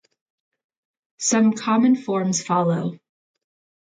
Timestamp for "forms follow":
1.95-2.97